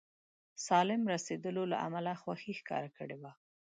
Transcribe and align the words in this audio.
سالم 0.67 1.01
رسېدلو 1.13 1.63
له 1.71 1.77
امله 1.87 2.13
خوښي 2.21 2.53
ښکاره 2.59 2.89
کړې 2.97 3.15
وه. 3.21 3.31